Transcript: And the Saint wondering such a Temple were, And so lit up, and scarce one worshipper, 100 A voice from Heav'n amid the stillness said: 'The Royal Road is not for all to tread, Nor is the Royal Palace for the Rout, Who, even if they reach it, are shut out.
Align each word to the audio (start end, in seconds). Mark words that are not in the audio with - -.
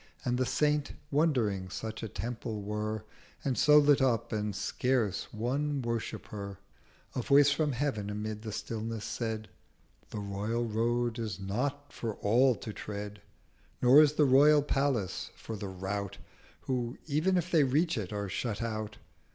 And 0.25 0.39
the 0.39 0.47
Saint 0.47 0.93
wondering 1.11 1.69
such 1.69 2.01
a 2.01 2.09
Temple 2.09 2.63
were, 2.63 3.05
And 3.45 3.55
so 3.55 3.77
lit 3.77 4.01
up, 4.01 4.33
and 4.33 4.55
scarce 4.55 5.31
one 5.31 5.79
worshipper, 5.83 6.57
100 7.13 7.19
A 7.19 7.21
voice 7.21 7.51
from 7.51 7.73
Heav'n 7.73 8.09
amid 8.09 8.41
the 8.41 8.51
stillness 8.51 9.05
said: 9.05 9.47
'The 10.09 10.17
Royal 10.19 10.65
Road 10.65 11.19
is 11.19 11.39
not 11.39 11.93
for 11.93 12.15
all 12.15 12.55
to 12.55 12.73
tread, 12.73 13.21
Nor 13.79 14.01
is 14.01 14.13
the 14.13 14.25
Royal 14.25 14.63
Palace 14.63 15.29
for 15.35 15.55
the 15.55 15.69
Rout, 15.69 16.17
Who, 16.61 16.97
even 17.05 17.37
if 17.37 17.51
they 17.51 17.63
reach 17.63 17.95
it, 17.95 18.11
are 18.11 18.27
shut 18.27 18.59
out. 18.59 18.97